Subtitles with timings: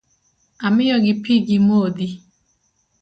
[0.67, 2.07] Amiyo gi pi gimodhi.